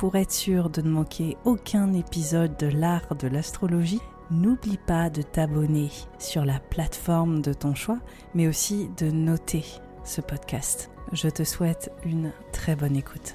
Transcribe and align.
Pour 0.00 0.16
être 0.16 0.32
sûr 0.32 0.70
de 0.70 0.80
ne 0.80 0.88
manquer 0.88 1.36
aucun 1.44 1.92
épisode 1.92 2.56
de 2.56 2.68
l'art 2.68 3.16
de 3.16 3.28
l'astrologie, 3.28 4.00
n'oublie 4.30 4.78
pas 4.78 5.10
de 5.10 5.20
t'abonner 5.20 5.90
sur 6.18 6.46
la 6.46 6.58
plateforme 6.58 7.42
de 7.42 7.52
ton 7.52 7.74
choix, 7.74 7.98
mais 8.32 8.48
aussi 8.48 8.88
de 8.96 9.10
noter 9.10 9.62
ce 10.04 10.22
podcast. 10.22 10.90
Je 11.12 11.28
te 11.28 11.44
souhaite 11.44 11.92
une 12.06 12.32
très 12.50 12.76
bonne 12.76 12.96
écoute. 12.96 13.34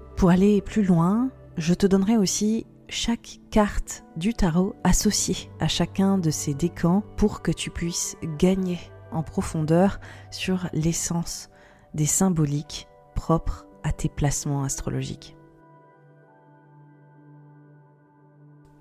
Pour 0.21 0.29
aller 0.29 0.61
plus 0.61 0.83
loin, 0.83 1.31
je 1.57 1.73
te 1.73 1.87
donnerai 1.87 2.15
aussi 2.15 2.67
chaque 2.89 3.39
carte 3.49 4.03
du 4.17 4.35
tarot 4.35 4.75
associée 4.83 5.49
à 5.59 5.67
chacun 5.67 6.19
de 6.19 6.29
ces 6.29 6.53
décans 6.53 7.01
pour 7.17 7.41
que 7.41 7.51
tu 7.51 7.71
puisses 7.71 8.15
gagner 8.37 8.77
en 9.11 9.23
profondeur 9.23 9.99
sur 10.29 10.69
l'essence 10.73 11.49
des 11.95 12.05
symboliques 12.05 12.87
propres 13.15 13.65
à 13.81 13.91
tes 13.91 14.09
placements 14.09 14.63
astrologiques. 14.63 15.35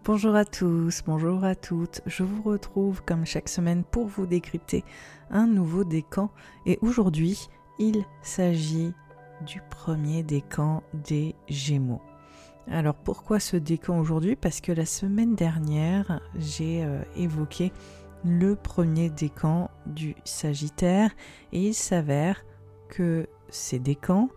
Bonjour 0.05 0.35
à 0.35 0.45
tous, 0.45 1.01
bonjour 1.07 1.43
à 1.43 1.55
toutes. 1.55 2.03
Je 2.05 2.23
vous 2.23 2.43
retrouve 2.43 3.03
comme 3.03 3.25
chaque 3.25 3.49
semaine 3.49 3.83
pour 3.83 4.09
vous 4.09 4.27
décrypter 4.27 4.85
un 5.31 5.47
nouveau 5.47 5.85
décan 5.85 6.31
et 6.67 6.79
aujourd'hui 6.83 7.49
il 7.79 8.05
s'agit 8.21 8.93
du 9.47 9.63
premier 9.71 10.23
décan 10.23 10.83
des 10.93 11.35
Gémeaux. 11.49 12.03
Alors 12.69 12.95
pourquoi 12.95 13.41
ce 13.41 13.57
décan 13.57 13.99
aujourd'hui? 13.99 14.37
Parce 14.37 14.61
que 14.61 14.73
la 14.73 14.87
semaine 14.87 15.35
dernière, 15.35 16.21
j'ai 16.37 16.85
euh, 16.85 17.03
évoqué 17.17 17.73
le 18.25 18.55
premier 18.55 19.11
décan 19.11 19.71
du 19.87 20.15
Sagittaire 20.25 21.11
et 21.53 21.69
il 21.69 21.75
s'avère 21.75 22.45
que 22.89 23.27
ces 23.49 23.79
décans, 23.79 24.29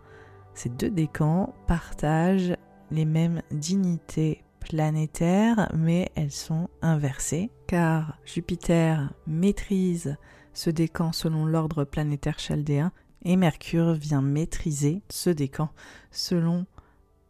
ces 0.53 0.69
deux 0.69 0.89
décans 0.89 1.53
partagent 1.67 2.55
les 2.91 3.05
mêmes 3.05 3.41
dignités 3.51 4.43
planétaires 4.59 5.69
mais 5.75 6.09
elles 6.15 6.31
sont 6.31 6.69
inversées 6.81 7.51
car 7.67 8.17
Jupiter 8.23 9.13
maîtrise 9.27 10.15
ce 10.53 10.69
décan 10.69 11.11
selon 11.11 11.45
l'ordre 11.45 11.83
planétaire 11.83 12.39
chaldéen 12.39 12.91
et 13.23 13.35
Mercure 13.35 13.93
vient 13.93 14.21
maîtriser 14.21 15.01
ce 15.09 15.29
décan 15.29 15.69
selon 16.11 16.65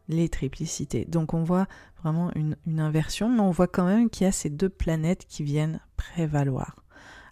les 0.09 0.29
triplicités. 0.29 1.05
Donc 1.05 1.33
on 1.33 1.43
voit 1.43 1.67
vraiment 2.01 2.31
une, 2.35 2.55
inversion, 2.79 3.29
mais 3.29 3.39
on 3.39 3.51
voit 3.51 3.67
quand 3.67 3.85
même 3.85 4.09
qu'il 4.09 4.25
y 4.25 4.27
a 4.27 4.31
ces 4.31 4.49
deux 4.49 4.69
planètes 4.69 5.25
qui 5.27 5.43
viennent 5.43 5.79
prévaloir. 5.95 6.83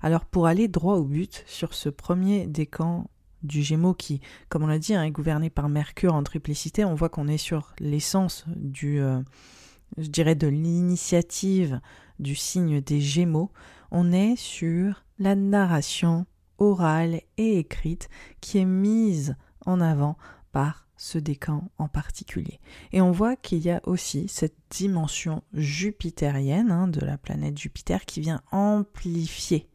Alors 0.02 0.26
pour 0.26 0.48
aller 0.48 0.68
droit 0.68 0.96
au 0.96 1.04
but 1.04 1.44
sur 1.48 1.74
ce 1.74 1.90
premier 1.90 2.48
décan 2.48 3.10
du 3.44 3.64
Gémeaux 3.64 3.94
qui, 3.94 4.22
comme 4.50 4.64
on 4.64 4.68
l'a 4.68 4.80
dit, 4.80 4.94
hein, 4.94 5.04
est 5.04 5.12
gouverné 5.12 5.50
par 5.50 5.68
Mercure 5.68 6.14
en 6.14 6.24
triplicité, 6.24 6.86
on 6.86 6.96
voit 6.96 7.10
qu'on 7.10 7.28
est 7.28 7.38
sur 7.38 7.74
l'essence 7.80 8.46
du, 8.48 9.02
euh, 9.02 9.20
je 9.98 10.08
dirais, 10.08 10.36
de 10.36 10.48
l'initiative 10.48 11.82
du 12.20 12.36
signe 12.36 12.82
des 12.82 13.02
Gémeaux. 13.02 13.52
On 13.90 14.12
est 14.12 14.36
sur 14.36 15.04
la 15.20 15.36
narration 15.36 16.26
orale 16.62 17.22
et 17.38 17.58
écrite 17.58 18.10
qui 18.40 18.60
est 18.60 18.66
mise 18.66 19.36
en 19.66 19.82
avant 19.82 20.16
par 20.52 20.88
ce 20.96 21.18
décan 21.18 21.72
en 21.80 21.88
particulier. 21.88 22.60
Et 22.92 23.02
on 23.02 23.12
voit 23.12 23.36
qu'il 23.36 23.60
y 23.60 23.72
a 23.72 23.82
aussi 23.86 24.28
cette 24.28 24.58
dimension 24.70 25.42
jupitérienne 25.54 26.72
hein, 26.72 26.88
de 26.88 27.00
la 27.00 27.18
planète 27.18 27.58
Jupiter 27.58 28.06
qui 28.06 28.22
vient 28.22 28.42
amplifier 28.52 29.68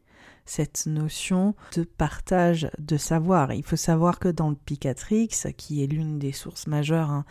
cette 0.45 0.85
notion 0.85 1.53
de 1.75 1.83
partage 1.83 2.69
de 2.79 2.95
savoir. 2.95 3.51
Il 3.51 3.63
faut 3.63 3.75
savoir 3.75 4.19
que 4.19 4.29
dans 4.29 4.49
le 4.49 4.55
Picatrix, 4.55 5.27
qui 5.57 5.83
est 5.83 5.87
l'une 5.87 6.19
des 6.19 6.31
sources 6.31 6.67
majeures 6.67 7.11
hein, 7.11 7.25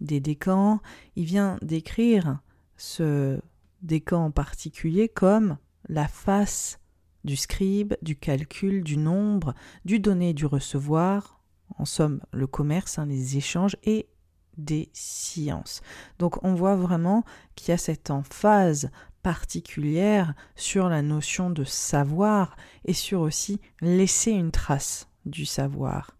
des 0.00 0.18
décans, 0.18 0.80
il 1.14 1.26
vient 1.26 1.58
décrire 1.62 2.40
ce 2.76 3.40
décan 3.82 4.24
en 4.24 4.30
particulier 4.32 5.08
comme 5.08 5.58
la 5.88 6.08
face 6.08 6.80
du 7.26 7.36
scribe, 7.36 7.94
du 8.00 8.16
calcul, 8.16 8.82
du 8.82 8.96
nombre, 8.96 9.54
du 9.84 10.00
donner, 10.00 10.32
du 10.32 10.46
recevoir, 10.46 11.40
en 11.76 11.84
somme 11.84 12.20
le 12.32 12.46
commerce, 12.46 12.98
hein, 12.98 13.06
les 13.06 13.36
échanges 13.36 13.76
et 13.84 14.08
des 14.56 14.88
sciences. 14.94 15.82
Donc 16.18 16.42
on 16.44 16.54
voit 16.54 16.76
vraiment 16.76 17.24
qu'il 17.54 17.68
y 17.68 17.72
a 17.72 17.78
cette 17.78 18.10
emphase 18.10 18.90
particulière 19.22 20.34
sur 20.54 20.88
la 20.88 21.02
notion 21.02 21.50
de 21.50 21.64
savoir 21.64 22.56
et 22.84 22.94
sur 22.94 23.20
aussi 23.20 23.60
laisser 23.80 24.30
une 24.30 24.52
trace 24.52 25.08
du 25.26 25.44
savoir, 25.44 26.16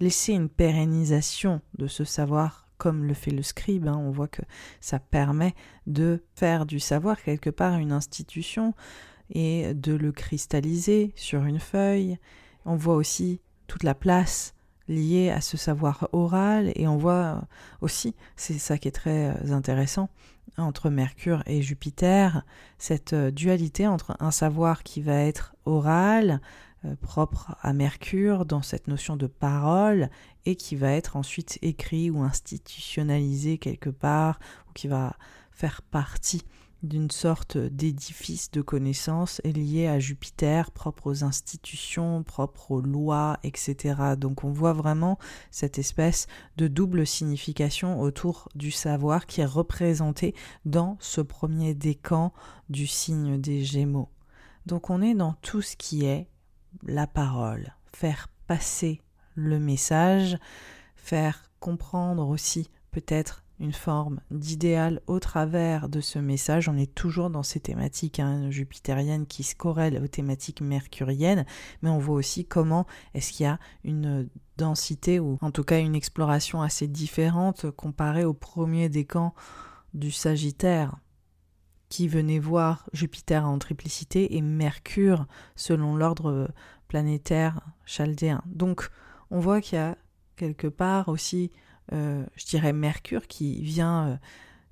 laisser 0.00 0.34
une 0.34 0.50
pérennisation 0.50 1.62
de 1.78 1.86
ce 1.86 2.04
savoir 2.04 2.68
comme 2.76 3.04
le 3.04 3.14
fait 3.14 3.30
le 3.30 3.42
scribe. 3.42 3.86
Hein. 3.86 3.96
On 3.96 4.10
voit 4.10 4.28
que 4.28 4.42
ça 4.80 4.98
permet 4.98 5.54
de 5.86 6.24
faire 6.34 6.66
du 6.66 6.78
savoir 6.80 7.22
quelque 7.22 7.48
part 7.48 7.78
une 7.78 7.92
institution 7.92 8.74
et 9.32 9.74
de 9.74 9.92
le 9.94 10.12
cristalliser 10.12 11.12
sur 11.16 11.44
une 11.44 11.60
feuille. 11.60 12.18
On 12.64 12.76
voit 12.76 12.94
aussi 12.94 13.40
toute 13.66 13.82
la 13.82 13.94
place 13.94 14.54
liée 14.88 15.30
à 15.30 15.40
ce 15.40 15.56
savoir 15.56 16.08
oral 16.12 16.72
et 16.74 16.86
on 16.86 16.96
voit 16.96 17.42
aussi, 17.80 18.14
c'est 18.36 18.58
ça 18.58 18.78
qui 18.78 18.88
est 18.88 18.92
très 18.92 19.30
euh, 19.30 19.52
intéressant, 19.52 20.10
entre 20.58 20.90
Mercure 20.90 21.42
et 21.46 21.62
Jupiter, 21.62 22.42
cette 22.78 23.12
euh, 23.12 23.30
dualité 23.30 23.86
entre 23.86 24.16
un 24.20 24.30
savoir 24.30 24.82
qui 24.82 25.00
va 25.00 25.14
être 25.14 25.54
oral, 25.64 26.40
euh, 26.84 26.94
propre 27.00 27.56
à 27.62 27.72
Mercure 27.72 28.44
dans 28.44 28.62
cette 28.62 28.88
notion 28.88 29.16
de 29.16 29.26
parole 29.26 30.10
et 30.44 30.56
qui 30.56 30.76
va 30.76 30.92
être 30.92 31.16
ensuite 31.16 31.58
écrit 31.62 32.10
ou 32.10 32.22
institutionnalisé 32.22 33.58
quelque 33.58 33.90
part 33.90 34.38
ou 34.68 34.72
qui 34.72 34.88
va 34.88 35.16
faire 35.52 35.82
partie 35.82 36.42
d'une 36.82 37.10
sorte 37.10 37.56
d'édifice 37.56 38.50
de 38.50 38.60
connaissances 38.60 39.40
lié 39.44 39.86
à 39.86 39.98
Jupiter, 39.98 40.70
propre 40.70 41.08
aux 41.08 41.24
institutions, 41.24 42.22
propre 42.22 42.72
aux 42.72 42.80
lois, 42.80 43.38
etc. 43.44 44.14
Donc 44.18 44.44
on 44.44 44.50
voit 44.50 44.72
vraiment 44.72 45.18
cette 45.50 45.78
espèce 45.78 46.26
de 46.56 46.68
double 46.68 47.06
signification 47.06 48.00
autour 48.00 48.48
du 48.54 48.70
savoir 48.70 49.26
qui 49.26 49.40
est 49.40 49.46
représenté 49.46 50.34
dans 50.64 50.96
ce 51.00 51.20
premier 51.20 51.74
décan 51.74 52.32
du 52.68 52.86
signe 52.86 53.40
des 53.40 53.64
Gémeaux. 53.64 54.08
Donc 54.66 54.90
on 54.90 55.02
est 55.02 55.14
dans 55.14 55.34
tout 55.34 55.62
ce 55.62 55.76
qui 55.76 56.04
est 56.04 56.28
la 56.84 57.06
parole, 57.06 57.74
faire 57.92 58.28
passer 58.46 59.00
le 59.34 59.58
message, 59.58 60.38
faire 60.96 61.50
comprendre 61.60 62.28
aussi 62.28 62.70
peut-être 62.90 63.41
une 63.62 63.72
forme 63.72 64.20
d'idéal 64.32 65.00
au 65.06 65.20
travers 65.20 65.88
de 65.88 66.00
ce 66.00 66.18
message. 66.18 66.68
On 66.68 66.76
est 66.76 66.92
toujours 66.92 67.30
dans 67.30 67.44
ces 67.44 67.60
thématiques 67.60 68.18
hein, 68.18 68.50
jupitériennes 68.50 69.24
qui 69.24 69.44
se 69.44 69.54
corrèlent 69.54 70.02
aux 70.02 70.08
thématiques 70.08 70.60
mercuriennes, 70.60 71.46
mais 71.80 71.88
on 71.88 71.98
voit 71.98 72.16
aussi 72.16 72.44
comment 72.44 72.86
est-ce 73.14 73.32
qu'il 73.32 73.44
y 73.44 73.48
a 73.48 73.60
une 73.84 74.28
densité 74.56 75.20
ou 75.20 75.38
en 75.40 75.52
tout 75.52 75.62
cas 75.62 75.78
une 75.78 75.94
exploration 75.94 76.60
assez 76.60 76.88
différente 76.88 77.70
comparée 77.70 78.24
au 78.24 78.34
premier 78.34 78.88
décan 78.88 79.32
du 79.94 80.10
Sagittaire 80.10 80.96
qui 81.88 82.08
venait 82.08 82.40
voir 82.40 82.88
Jupiter 82.92 83.46
en 83.46 83.58
triplicité 83.58 84.36
et 84.36 84.42
Mercure 84.42 85.26
selon 85.54 85.94
l'ordre 85.94 86.50
planétaire 86.88 87.60
chaldéen. 87.84 88.42
Donc 88.46 88.88
on 89.30 89.38
voit 89.38 89.60
qu'il 89.60 89.78
y 89.78 89.80
a 89.80 89.96
quelque 90.36 90.66
part 90.66 91.08
aussi, 91.08 91.52
euh, 91.92 92.24
je 92.36 92.46
dirais, 92.46 92.72
Mercure 92.72 93.26
qui 93.26 93.62
vient 93.62 94.08
euh, 94.08 94.16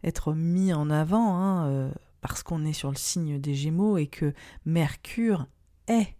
être 0.04 0.32
mis 0.32 0.72
en 0.72 0.90
avant 0.90 1.36
hein, 1.36 1.68
euh, 1.68 1.90
parce 2.20 2.42
qu'on 2.42 2.64
est 2.64 2.72
sur 2.72 2.90
le 2.90 2.96
signe 2.96 3.38
des 3.38 3.54
Gémeaux 3.54 3.98
et 3.98 4.06
que 4.06 4.32
Mercure 4.64 5.46
est 5.86 6.14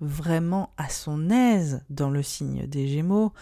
vraiment 0.00 0.72
à 0.76 0.88
son 0.88 1.30
aise 1.30 1.84
dans 1.90 2.10
le 2.10 2.22
signe 2.22 2.66
des 2.66 2.88
Gémeaux 2.88 3.32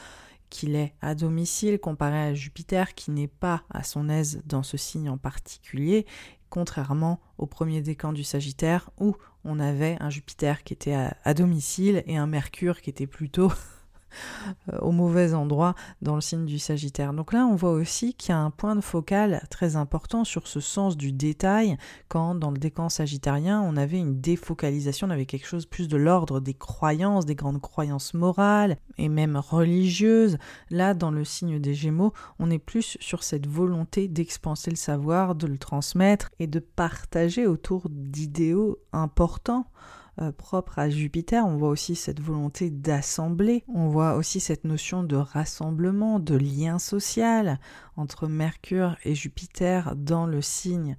qu'il 0.50 0.76
est 0.76 0.94
à 1.00 1.14
domicile 1.14 1.80
comparé 1.80 2.18
à 2.18 2.34
Jupiter 2.34 2.94
qui 2.94 3.10
n'est 3.10 3.28
pas 3.28 3.62
à 3.70 3.82
son 3.82 4.08
aise 4.08 4.40
dans 4.46 4.62
ce 4.62 4.76
signe 4.76 5.08
en 5.08 5.18
particulier 5.18 6.06
contrairement 6.48 7.18
au 7.38 7.46
premier 7.46 7.80
décan 7.80 8.12
du 8.12 8.22
Sagittaire 8.22 8.90
où 9.00 9.16
on 9.44 9.58
avait 9.58 9.96
un 10.00 10.10
Jupiter 10.10 10.62
qui 10.62 10.72
était 10.72 10.94
à, 11.24 11.34
domicile 11.34 12.04
et 12.06 12.16
un 12.16 12.28
Mercure 12.28 12.80
qui 12.80 12.90
était 12.90 13.08
plutôt 13.08 13.52
au 14.80 14.92
mauvais 14.92 15.34
endroit 15.34 15.74
dans 16.02 16.14
le 16.14 16.20
signe 16.20 16.46
du 16.46 16.58
Sagittaire. 16.58 17.12
Donc 17.12 17.32
là, 17.32 17.46
on 17.46 17.54
voit 17.54 17.72
aussi 17.72 18.14
qu'il 18.14 18.30
y 18.30 18.32
a 18.32 18.38
un 18.38 18.50
point 18.50 18.76
de 18.76 18.80
focal 18.80 19.42
très 19.50 19.76
important 19.76 20.24
sur 20.24 20.46
ce 20.46 20.60
sens 20.60 20.96
du 20.96 21.12
détail, 21.12 21.76
quand 22.08 22.34
dans 22.34 22.50
le 22.50 22.58
décan 22.58 22.88
sagittarien, 22.88 23.60
on 23.62 23.76
avait 23.76 23.98
une 23.98 24.20
défocalisation, 24.20 25.06
on 25.06 25.10
avait 25.10 25.26
quelque 25.26 25.46
chose 25.46 25.66
plus 25.66 25.88
de 25.88 25.96
l'ordre 25.96 26.40
des 26.40 26.54
croyances, 26.54 27.26
des 27.26 27.34
grandes 27.34 27.60
croyances 27.60 28.14
morales 28.14 28.76
et 28.98 29.08
même 29.08 29.36
religieuses. 29.36 30.38
Là, 30.70 30.94
dans 30.94 31.10
le 31.10 31.24
signe 31.24 31.58
des 31.58 31.74
Gémeaux, 31.74 32.12
on 32.38 32.50
est 32.50 32.58
plus 32.58 32.96
sur 33.00 33.22
cette 33.22 33.46
volonté 33.46 34.08
d'expanser 34.08 34.70
le 34.70 34.76
savoir, 34.76 35.34
de 35.34 35.46
le 35.46 35.58
transmettre 35.58 36.30
et 36.38 36.46
de 36.46 36.58
partager 36.58 37.46
autour 37.46 37.88
d'idéaux 37.90 38.78
importants. 38.92 39.66
Euh, 40.20 40.30
propre 40.30 40.78
à 40.78 40.88
Jupiter, 40.88 41.44
on 41.44 41.56
voit 41.56 41.70
aussi 41.70 41.96
cette 41.96 42.20
volonté 42.20 42.70
d'assembler, 42.70 43.64
on 43.66 43.88
voit 43.88 44.14
aussi 44.14 44.38
cette 44.38 44.62
notion 44.62 45.02
de 45.02 45.16
rassemblement, 45.16 46.20
de 46.20 46.36
lien 46.36 46.78
social 46.78 47.58
entre 47.96 48.28
Mercure 48.28 48.96
et 49.04 49.16
Jupiter 49.16 49.96
dans 49.96 50.26
le 50.26 50.40
signe 50.40 50.96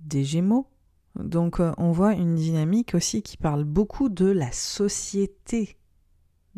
des 0.00 0.24
Gémeaux. 0.24 0.66
Donc 1.14 1.60
euh, 1.60 1.72
on 1.78 1.92
voit 1.92 2.14
une 2.14 2.34
dynamique 2.34 2.96
aussi 2.96 3.22
qui 3.22 3.36
parle 3.36 3.62
beaucoup 3.62 4.08
de 4.08 4.26
la 4.26 4.50
société, 4.50 5.78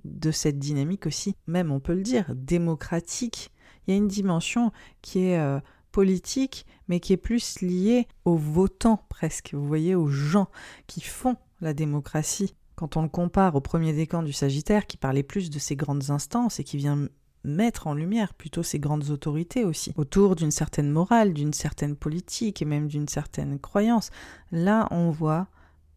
de 0.02 0.30
cette 0.30 0.58
dynamique 0.58 1.06
aussi, 1.06 1.36
même 1.46 1.70
on 1.70 1.80
peut 1.80 1.94
le 1.94 2.02
dire, 2.02 2.34
démocratique. 2.34 3.52
Il 3.86 3.90
y 3.90 3.94
a 3.94 3.98
une 3.98 4.08
dimension 4.08 4.72
qui 5.02 5.26
est 5.26 5.38
euh, 5.38 5.60
politique, 5.92 6.64
mais 6.88 7.00
qui 7.00 7.12
est 7.12 7.18
plus 7.18 7.60
liée 7.60 8.08
aux 8.24 8.36
votants 8.36 9.04
presque, 9.10 9.52
vous 9.52 9.66
voyez, 9.66 9.94
aux 9.94 10.08
gens 10.08 10.48
qui 10.86 11.02
font 11.02 11.36
la 11.60 11.74
démocratie, 11.74 12.54
quand 12.74 12.96
on 12.96 13.02
le 13.02 13.08
compare 13.08 13.54
au 13.54 13.60
premier 13.60 13.92
décan 13.92 14.22
du 14.22 14.32
Sagittaire 14.32 14.86
qui 14.86 14.96
parlait 14.96 15.22
plus 15.22 15.50
de 15.50 15.58
ces 15.58 15.76
grandes 15.76 16.10
instances 16.10 16.60
et 16.60 16.64
qui 16.64 16.76
vient 16.76 17.08
mettre 17.44 17.86
en 17.86 17.94
lumière 17.94 18.34
plutôt 18.34 18.62
ces 18.62 18.78
grandes 18.78 19.10
autorités 19.10 19.64
aussi, 19.64 19.92
autour 19.96 20.36
d'une 20.36 20.50
certaine 20.50 20.90
morale, 20.90 21.32
d'une 21.32 21.52
certaine 21.52 21.96
politique 21.96 22.60
et 22.60 22.64
même 22.64 22.88
d'une 22.88 23.08
certaine 23.08 23.58
croyance. 23.58 24.10
Là, 24.50 24.88
on 24.90 25.10
voit 25.10 25.46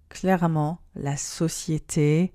clairement 0.09 0.79
la 0.95 1.17
société 1.17 2.33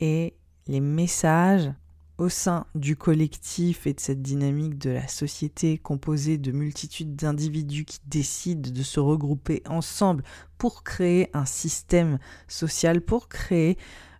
et 0.00 0.34
les 0.66 0.80
messages 0.80 1.70
au 2.18 2.28
sein 2.28 2.66
du 2.74 2.96
collectif 2.96 3.86
et 3.86 3.94
de 3.94 4.00
cette 4.00 4.22
dynamique 4.22 4.78
de 4.78 4.90
la 4.90 5.08
société 5.08 5.78
composée 5.78 6.38
de 6.38 6.52
multitudes 6.52 7.16
d'individus 7.16 7.84
qui 7.84 7.98
décident 8.06 8.70
de 8.70 8.82
se 8.82 9.00
regrouper 9.00 9.62
ensemble 9.68 10.22
pour 10.56 10.84
créer 10.84 11.28
un 11.32 11.44
système 11.44 12.18
social, 12.46 13.00
pour 13.00 13.28
créer 13.28 13.76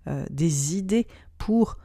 euh, 0.08 0.24
des 0.30 0.76
idées, 0.76 1.06
pour 1.38 1.78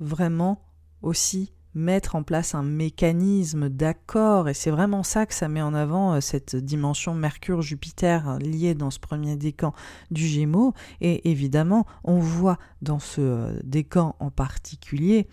vraiment 0.00 0.64
aussi 1.00 1.52
mettre 1.74 2.16
en 2.16 2.22
place 2.22 2.54
un 2.54 2.62
mécanisme 2.62 3.68
d'accord, 3.68 4.48
et 4.48 4.54
c'est 4.54 4.70
vraiment 4.70 5.02
ça 5.02 5.24
que 5.24 5.32
ça 5.32 5.48
met 5.48 5.62
en 5.62 5.72
avant, 5.72 6.14
euh, 6.14 6.20
cette 6.20 6.54
dimension 6.56 7.14
Mercure-Jupiter 7.14 8.28
hein, 8.28 8.38
liée 8.40 8.74
dans 8.74 8.90
ce 8.90 8.98
premier 8.98 9.36
décan 9.36 9.72
du 10.10 10.26
Gémeaux, 10.26 10.74
et 11.00 11.30
évidemment, 11.30 11.86
on 12.04 12.18
voit 12.18 12.58
dans 12.82 12.98
ce 12.98 13.20
euh, 13.20 13.60
décan 13.64 14.16
en 14.18 14.30
particulier 14.30 15.28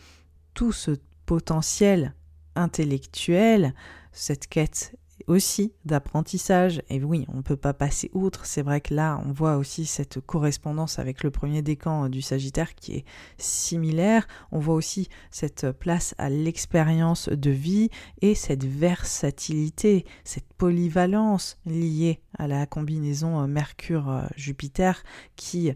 tout 0.59 0.73
ce 0.73 0.91
potentiel 1.25 2.13
intellectuel, 2.53 3.73
cette 4.11 4.47
quête 4.47 4.93
aussi 5.27 5.71
d'apprentissage. 5.85 6.81
Et 6.89 7.01
oui, 7.01 7.25
on 7.29 7.37
ne 7.37 7.41
peut 7.41 7.55
pas 7.55 7.73
passer 7.73 8.11
outre. 8.13 8.45
C'est 8.45 8.61
vrai 8.61 8.81
que 8.81 8.93
là, 8.93 9.21
on 9.25 9.31
voit 9.31 9.55
aussi 9.55 9.85
cette 9.85 10.19
correspondance 10.19 10.99
avec 10.99 11.23
le 11.23 11.31
premier 11.31 11.61
décan 11.61 12.09
du 12.09 12.21
Sagittaire 12.21 12.75
qui 12.75 12.91
est 12.91 13.05
similaire. 13.37 14.27
On 14.51 14.59
voit 14.59 14.75
aussi 14.75 15.07
cette 15.31 15.71
place 15.71 16.13
à 16.17 16.29
l'expérience 16.29 17.29
de 17.29 17.51
vie 17.51 17.89
et 18.21 18.35
cette 18.35 18.65
versatilité, 18.65 20.03
cette 20.25 20.51
polyvalence 20.57 21.57
liée 21.65 22.19
à 22.37 22.49
la 22.49 22.65
combinaison 22.65 23.47
Mercure-Jupiter 23.47 25.03
qui 25.37 25.69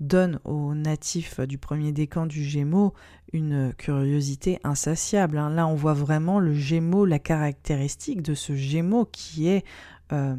donne 0.00 0.40
aux 0.44 0.74
natifs 0.74 1.40
du 1.40 1.58
premier 1.58 1.92
décan 1.92 2.26
du 2.26 2.44
Gémeaux 2.44 2.92
une 3.32 3.72
curiosité 3.74 4.58
insatiable. 4.64 5.38
Hein. 5.38 5.50
Là, 5.50 5.66
on 5.66 5.74
voit 5.74 5.94
vraiment 5.94 6.38
le 6.38 6.54
Gémeaux, 6.54 7.04
la 7.04 7.18
caractéristique 7.18 8.22
de 8.22 8.34
ce 8.34 8.54
Gémeaux 8.54 9.06
qui 9.06 9.48
est 9.48 9.64
euh, 10.12 10.36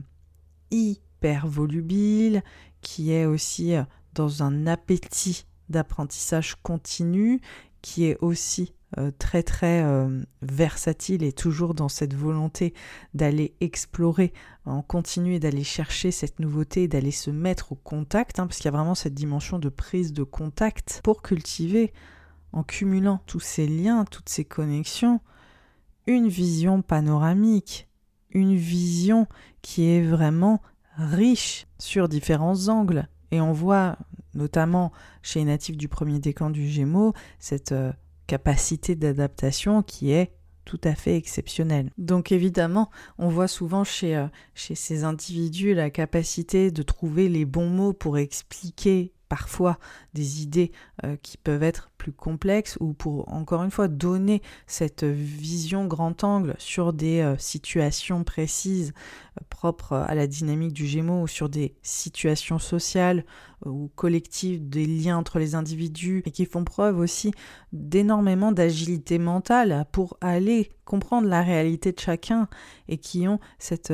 hyper 0.72 1.48
volubile, 1.48 2.44
qui 2.82 3.12
est 3.12 3.26
aussi 3.26 3.76
euh, 3.76 3.84
dans 4.14 4.44
un 4.44 4.68
appétit 4.68 5.46
d'apprentissage 5.70 6.56
continu, 6.62 7.42
qui 7.82 8.06
est 8.06 8.18
aussi 8.22 8.74
euh, 8.98 9.12
très 9.20 9.44
très 9.44 9.84
euh, 9.84 10.24
versatile 10.41 11.24
et 11.24 11.34
toujours 11.34 11.74
dans 11.74 11.89
cette 11.89 12.13
volonté 12.13 12.74
d'aller 13.13 13.53
explorer 13.60 14.32
en 14.63 14.82
continu 14.82 15.39
d'aller 15.39 15.65
chercher 15.65 16.10
cette 16.12 16.39
nouveauté, 16.39 16.88
d'aller 16.88 17.12
se 17.12 17.29
mettre 17.29 17.74
au 17.74 17.75
contact, 17.75 18.39
hein, 18.39 18.48
parce 18.48 18.58
qu'il 18.58 18.65
y 18.65 18.70
a 18.70 18.77
vraiment 18.77 18.96
cette 18.96 19.13
dimension 19.13 19.60
de 19.60 19.67
prise 19.67 20.13
de 20.13 20.24
contact 20.24 21.01
pour 21.03 21.22
cultiver, 21.22 21.91
en 22.53 22.63
cumulant 22.63 23.20
tous 23.25 23.41
ces 23.41 23.67
liens, 23.67 24.06
toutes 24.06 24.29
ces 24.29 24.46
connexions, 24.46 25.20
une 26.06 26.29
vision 26.29 26.82
panoramique, 26.82 27.89
une 28.32 28.56
vision 28.56 29.27
qui 29.62 29.89
est 29.89 30.01
vraiment 30.01 30.62
riche 30.96 31.67
sur 31.77 32.08
différents 32.08 32.70
angles. 32.70 33.10
Et 33.32 33.41
on 33.41 33.51
voit 33.51 33.98
notamment 34.34 34.94
chez 35.22 35.39
les 35.39 35.46
natifs 35.46 35.75
du 35.75 35.89
premier 35.89 36.20
décan 36.20 36.50
du 36.50 36.67
Gémeaux 36.70 37.13
cette 37.39 37.74
euh, 37.74 37.91
capacité 38.27 38.96
d'adaptation 38.96 39.81
qui 39.81 40.12
est 40.12 40.31
tout 40.65 40.81
à 40.84 40.96
fait 40.96 41.15
exceptionnelle. 41.15 41.91
Donc 41.98 42.31
évidemment, 42.31 42.89
on 43.17 43.29
voit 43.29 43.48
souvent 43.48 43.86
chez, 43.86 44.17
euh, 44.17 44.27
chez 44.53 44.75
ces 44.75 45.05
individus 45.05 45.74
la 45.74 45.89
capacité 45.89 46.72
de 46.72 46.84
trouver 46.84 47.29
les 47.29 47.46
bons 47.46 47.69
mots 47.69 47.93
pour 47.93 48.17
expliquer 48.17 49.13
parfois 49.29 49.77
des 50.13 50.41
idées 50.41 50.72
euh, 51.03 51.15
qui 51.22 51.38
peuvent 51.38 51.63
être 51.63 51.91
plus 51.98 52.12
complexes 52.12 52.77
ou 52.79 52.93
pour 52.93 53.31
encore 53.31 53.63
une 53.63 53.72
fois 53.72 53.88
donner 53.88 54.41
cette 54.67 55.03
vision 55.03 55.86
grand 55.86 56.24
angle 56.24 56.55
sur 56.57 56.93
des 56.93 57.19
euh, 57.19 57.38
situations 57.38 58.24
précises 58.24 58.93
euh, 59.39 59.43
propres 59.50 59.93
à 59.93 60.15
la 60.15 60.27
dynamique 60.27 60.74
du 60.74 60.86
Gémeaux 60.86 61.24
ou 61.24 61.27
sur 61.27 61.50
des 61.50 61.75
situations 61.81 62.60
sociales 62.60 63.25
ou 63.65 63.89
collectives, 63.96 64.67
des 64.67 64.86
liens 64.86 65.17
entre 65.17 65.39
les 65.39 65.55
individus 65.55 66.22
et 66.25 66.31
qui 66.31 66.46
font 66.46 66.63
preuve 66.63 67.00
aussi 67.00 67.31
d'énormément 67.74 68.51
d'agilité 68.51 69.17
mentale 69.17 69.86
pour 69.91 70.17
aller 70.22 70.69
comprendre 70.86 71.27
la 71.27 71.41
réalité 71.41 71.91
de 71.91 72.00
chacun 72.00 72.48
et 72.88 72.98
qui 72.98 73.27
ont 73.27 73.39
cette 73.60 73.91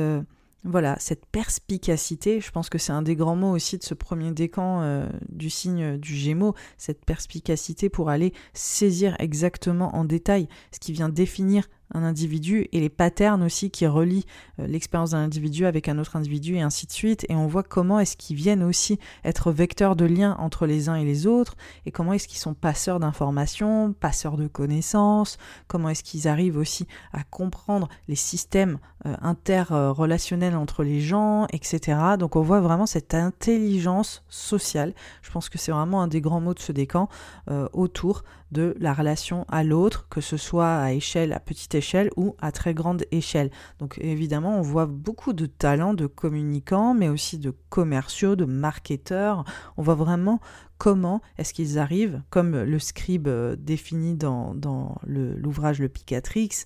voilà, 0.64 0.96
cette 0.98 1.26
perspicacité, 1.26 2.40
je 2.40 2.50
pense 2.50 2.70
que 2.70 2.78
c'est 2.78 2.92
un 2.92 3.02
des 3.02 3.16
grands 3.16 3.36
mots 3.36 3.52
aussi 3.52 3.76
de 3.76 3.82
ce 3.82 3.92
premier 3.92 4.32
décan 4.32 4.80
euh, 4.80 5.06
du 5.28 5.50
signe 5.50 5.98
du 5.98 6.14
Gémeaux, 6.14 6.54
cette 6.78 7.04
perspicacité 7.04 7.90
pour 7.90 8.08
aller 8.08 8.32
saisir 8.54 9.14
exactement 9.18 9.94
en 9.94 10.04
détail 10.04 10.48
ce 10.72 10.78
qui 10.78 10.92
vient 10.92 11.10
définir 11.10 11.68
un 11.94 12.02
individu 12.02 12.68
et 12.72 12.80
les 12.80 12.88
patterns 12.88 13.42
aussi 13.42 13.70
qui 13.70 13.86
relient 13.86 14.26
euh, 14.60 14.66
l'expérience 14.66 15.12
d'un 15.12 15.24
individu 15.24 15.64
avec 15.66 15.88
un 15.88 15.98
autre 15.98 16.16
individu 16.16 16.56
et 16.56 16.60
ainsi 16.60 16.86
de 16.86 16.92
suite. 16.92 17.24
Et 17.28 17.34
on 17.34 17.46
voit 17.46 17.62
comment 17.62 17.98
est-ce 17.98 18.16
qu'ils 18.16 18.36
viennent 18.36 18.62
aussi 18.62 18.98
être 19.24 19.52
vecteurs 19.52 19.96
de 19.96 20.04
liens 20.04 20.36
entre 20.38 20.66
les 20.66 20.88
uns 20.88 20.96
et 20.96 21.04
les 21.04 21.26
autres 21.26 21.56
et 21.86 21.90
comment 21.90 22.12
est-ce 22.12 22.28
qu'ils 22.28 22.38
sont 22.38 22.54
passeurs 22.54 23.00
d'informations, 23.00 23.92
passeurs 23.92 24.36
de 24.36 24.46
connaissances, 24.46 25.38
comment 25.68 25.88
est-ce 25.88 26.02
qu'ils 26.02 26.28
arrivent 26.28 26.58
aussi 26.58 26.86
à 27.12 27.22
comprendre 27.24 27.88
les 28.08 28.16
systèmes 28.16 28.78
euh, 29.06 29.14
interrelationnels 29.20 30.56
entre 30.56 30.82
les 30.82 31.00
gens, 31.00 31.46
etc. 31.52 31.98
Donc 32.18 32.36
on 32.36 32.42
voit 32.42 32.60
vraiment 32.60 32.86
cette 32.86 33.14
intelligence 33.14 34.24
sociale. 34.28 34.94
Je 35.22 35.30
pense 35.30 35.48
que 35.48 35.58
c'est 35.58 35.72
vraiment 35.72 36.02
un 36.02 36.08
des 36.08 36.20
grands 36.20 36.40
mots 36.40 36.54
de 36.54 36.60
ce 36.60 36.72
décan 36.72 37.08
euh, 37.50 37.68
autour 37.72 38.24
de 38.54 38.74
la 38.78 38.94
relation 38.94 39.44
à 39.48 39.64
l'autre, 39.64 40.06
que 40.08 40.20
ce 40.20 40.36
soit 40.36 40.76
à 40.76 40.92
échelle, 40.92 41.32
à 41.32 41.40
petite 41.40 41.74
échelle 41.74 42.08
ou 42.16 42.36
à 42.40 42.52
très 42.52 42.72
grande 42.72 43.04
échelle. 43.10 43.50
Donc 43.80 43.98
évidemment, 44.00 44.56
on 44.56 44.62
voit 44.62 44.86
beaucoup 44.86 45.32
de 45.32 45.46
talents 45.46 45.92
de 45.92 46.06
communicants, 46.06 46.94
mais 46.94 47.08
aussi 47.08 47.38
de 47.38 47.52
commerciaux, 47.68 48.36
de 48.36 48.44
marketeurs. 48.44 49.44
On 49.76 49.82
voit 49.82 49.96
vraiment 49.96 50.40
comment 50.78 51.20
est-ce 51.36 51.52
qu'ils 51.52 51.78
arrivent, 51.78 52.22
comme 52.30 52.62
le 52.62 52.78
scribe 52.78 53.26
euh, 53.26 53.56
défini 53.56 54.14
dans, 54.14 54.54
dans 54.54 54.98
l'ouvrage 55.04 55.80
Le, 55.80 55.88
Picatrix, 55.88 56.64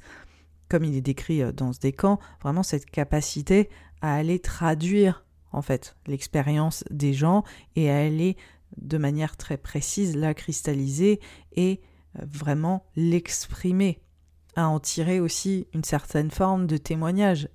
comme 0.69 0.85
il 0.85 0.95
est 0.95 1.01
décrit 1.01 1.43
euh, 1.43 1.53
dans 1.53 1.73
ce 1.73 1.81
décan, 1.81 2.19
vraiment 2.43 2.63
cette 2.63 2.87
capacité 2.87 3.71
à 4.03 4.15
aller 4.15 4.39
traduire 4.39 5.25
en 5.53 5.63
fait 5.63 5.97
l'expérience 6.07 6.85
des 6.91 7.15
gens 7.15 7.45
et 7.77 7.91
à 7.91 7.97
aller 7.99 8.37
de 8.77 8.99
manière 8.99 9.37
très 9.37 9.57
précise, 9.57 10.17
la 10.17 10.35
cristalliser 10.35 11.21
et 11.53 11.81
euh, 12.19 12.25
vraiment 12.27 12.87
l'exprimer, 12.97 14.01
à 14.57 14.69
en 14.69 14.81
tirer 14.81 15.21
aussi 15.21 15.67
une 15.75 15.85
certaine 15.85 16.31
forme 16.31 16.67
de 16.67 16.77
témoignage. 16.77 17.49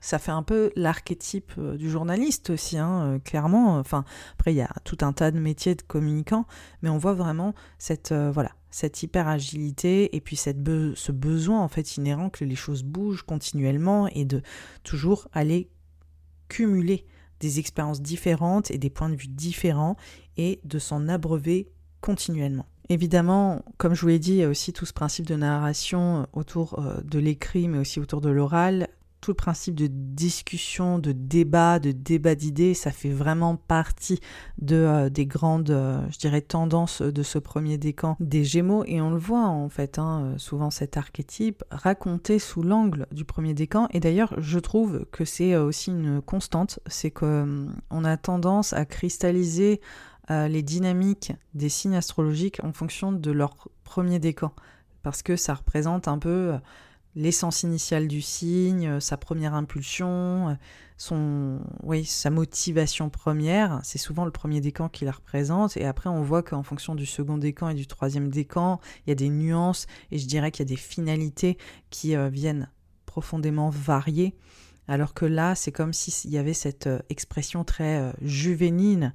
Ça 0.00 0.18
fait 0.18 0.32
un 0.32 0.42
peu 0.42 0.70
l'archétype 0.76 1.52
euh, 1.58 1.76
du 1.76 1.90
journaliste 1.90 2.50
aussi, 2.50 2.76
hein, 2.76 3.04
euh, 3.04 3.18
clairement. 3.18 3.78
Enfin, 3.78 4.04
après, 4.34 4.52
il 4.52 4.56
y 4.56 4.62
a 4.62 4.72
tout 4.84 4.98
un 5.00 5.12
tas 5.12 5.30
de 5.30 5.38
métiers 5.38 5.74
de 5.74 5.82
communicants, 5.82 6.46
mais 6.82 6.90
on 6.90 6.98
voit 6.98 7.14
vraiment 7.14 7.54
cette, 7.78 8.12
voilà, 8.12 8.52
cette 8.70 9.02
hyper 9.02 9.28
agilité 9.28 10.14
et 10.14 10.20
puis 10.20 10.36
cette 10.36 10.58
ce 10.94 11.12
besoin 11.12 11.60
en 11.60 11.68
fait 11.68 11.96
inhérent 11.96 12.28
que 12.28 12.44
les 12.44 12.56
choses 12.56 12.82
bougent 12.82 13.22
continuellement 13.22 14.08
et 14.08 14.24
de 14.24 14.42
toujours 14.82 15.28
aller 15.32 15.70
cumuler 16.48 17.06
des 17.40 17.58
expériences 17.58 18.00
différentes 18.00 18.70
et 18.70 18.78
des 18.78 18.90
points 18.90 19.10
de 19.10 19.16
vue 19.16 19.28
différents 19.28 19.96
et 20.36 20.60
de 20.64 20.78
s'en 20.78 21.08
abreuver 21.08 21.68
continuellement. 22.00 22.66
Évidemment, 22.90 23.64
comme 23.78 23.94
je 23.94 24.02
vous 24.02 24.08
l'ai 24.08 24.18
dit, 24.18 24.32
il 24.32 24.38
y 24.38 24.42
a 24.42 24.48
aussi 24.48 24.72
tout 24.72 24.84
ce 24.84 24.92
principe 24.92 25.26
de 25.26 25.36
narration 25.36 26.26
autour 26.34 26.78
euh, 26.78 27.00
de 27.02 27.18
l'écrit, 27.18 27.66
mais 27.66 27.78
aussi 27.78 27.98
autour 27.98 28.20
de 28.20 28.28
l'oral 28.28 28.88
tout 29.24 29.30
le 29.30 29.36
principe 29.36 29.74
de 29.74 29.88
discussion, 29.90 30.98
de 30.98 31.12
débat, 31.12 31.78
de 31.78 31.92
débat 31.92 32.34
d'idées, 32.34 32.74
ça 32.74 32.90
fait 32.90 33.08
vraiment 33.08 33.56
partie 33.56 34.20
de, 34.58 34.76
euh, 34.76 35.08
des 35.08 35.24
grandes, 35.24 35.70
euh, 35.70 35.98
je 36.10 36.18
dirais, 36.18 36.42
tendances 36.42 37.00
de 37.00 37.22
ce 37.22 37.38
premier 37.38 37.78
décan 37.78 38.18
des 38.20 38.44
Gémeaux. 38.44 38.84
Et 38.84 39.00
on 39.00 39.08
le 39.08 39.16
voit 39.16 39.46
en 39.46 39.70
fait, 39.70 39.98
hein, 39.98 40.34
euh, 40.34 40.34
souvent 40.36 40.68
cet 40.68 40.98
archétype 40.98 41.64
raconté 41.70 42.38
sous 42.38 42.62
l'angle 42.62 43.06
du 43.12 43.24
premier 43.24 43.54
décan. 43.54 43.88
Et 43.92 44.00
d'ailleurs, 44.00 44.34
je 44.36 44.58
trouve 44.58 45.06
que 45.10 45.24
c'est 45.24 45.56
aussi 45.56 45.90
une 45.90 46.20
constante, 46.20 46.80
c'est 46.86 47.10
qu'on 47.10 48.04
a 48.04 48.16
tendance 48.18 48.74
à 48.74 48.84
cristalliser 48.84 49.80
les 50.28 50.62
dynamiques 50.62 51.32
des 51.54 51.68
signes 51.68 51.96
astrologiques 51.96 52.60
en 52.62 52.72
fonction 52.72 53.12
de 53.12 53.30
leur 53.30 53.68
premier 53.84 54.18
décan. 54.18 54.52
Parce 55.02 55.22
que 55.22 55.36
ça 55.36 55.54
représente 55.54 56.08
un 56.08 56.18
peu 56.18 56.54
l'essence 57.16 57.62
initiale 57.62 58.08
du 58.08 58.20
signe, 58.20 58.88
euh, 58.88 59.00
sa 59.00 59.16
première 59.16 59.54
impulsion, 59.54 60.48
euh, 60.48 60.54
son, 60.96 61.60
oui, 61.82 62.04
sa 62.04 62.30
motivation 62.30 63.10
première. 63.10 63.80
C'est 63.82 63.98
souvent 63.98 64.24
le 64.24 64.30
premier 64.30 64.60
décan 64.60 64.88
qui 64.88 65.04
la 65.04 65.12
représente. 65.12 65.76
Et 65.76 65.84
après, 65.84 66.08
on 66.08 66.22
voit 66.22 66.42
qu'en 66.42 66.62
fonction 66.62 66.94
du 66.94 67.06
second 67.06 67.38
décan 67.38 67.68
et 67.68 67.74
du 67.74 67.86
troisième 67.86 68.28
décan, 68.28 68.80
il 69.06 69.10
y 69.10 69.12
a 69.12 69.16
des 69.16 69.28
nuances 69.28 69.86
et 70.10 70.18
je 70.18 70.26
dirais 70.26 70.50
qu'il 70.50 70.64
y 70.64 70.68
a 70.68 70.74
des 70.74 70.80
finalités 70.80 71.58
qui 71.90 72.16
euh, 72.16 72.28
viennent 72.28 72.70
profondément 73.06 73.70
varier. 73.70 74.34
Alors 74.86 75.14
que 75.14 75.24
là, 75.24 75.54
c'est 75.54 75.72
comme 75.72 75.92
s'il 75.94 76.30
y 76.30 76.36
avait 76.36 76.52
cette 76.52 76.90
expression 77.08 77.64
très 77.64 78.12
juvénile 78.20 79.14